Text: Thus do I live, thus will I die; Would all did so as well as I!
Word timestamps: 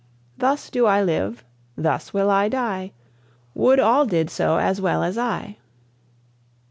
Thus 0.35 0.71
do 0.71 0.87
I 0.87 1.03
live, 1.03 1.45
thus 1.77 2.11
will 2.11 2.31
I 2.31 2.49
die; 2.49 2.91
Would 3.53 3.79
all 3.79 4.07
did 4.07 4.31
so 4.31 4.57
as 4.57 4.81
well 4.81 5.03
as 5.03 5.15
I! 5.15 5.57